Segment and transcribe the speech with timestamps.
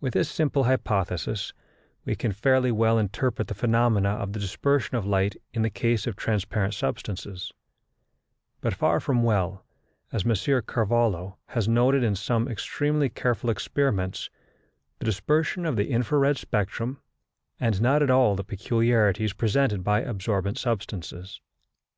[0.00, 1.52] With this simple hypothesis
[2.06, 6.06] we can fairly well interpret the phenomena of the dispersion of light in the case
[6.06, 7.52] of transparent substances;
[8.62, 9.66] but far from well,
[10.12, 10.32] as M.
[10.62, 14.30] Carvallo has noted in some extremely careful experiments,
[14.98, 17.02] the dispersion of the infra red spectrum,
[17.60, 21.42] and not at all the peculiarities presented by absorbent substances.